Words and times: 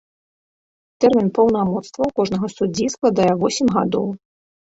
Тэрмін 1.03 1.29
паўнамоцтваў 1.35 2.09
кожнага 2.21 2.47
суддзі 2.55 2.85
складае 2.95 3.29
восем 3.45 3.67
гадоў. 3.79 4.07